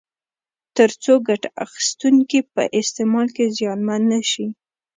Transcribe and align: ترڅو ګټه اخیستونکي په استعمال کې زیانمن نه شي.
ترڅو 0.75 1.13
ګټه 1.27 1.49
اخیستونکي 1.65 2.39
په 2.53 2.63
استعمال 2.79 3.27
کې 3.35 3.45
زیانمن 3.57 4.01
نه 4.11 4.21
شي. 4.31 4.47